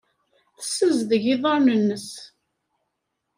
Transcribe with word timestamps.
Tessazdeg 0.57 1.23
iḍarren-nnes. 1.33 2.09